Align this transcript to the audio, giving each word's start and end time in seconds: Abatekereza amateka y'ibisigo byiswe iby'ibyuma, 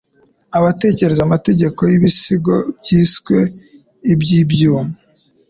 Abatekereza 0.57 1.21
amateka 1.23 1.81
y'ibisigo 1.91 2.55
byiswe 2.79 3.37
iby'ibyuma, 4.11 4.93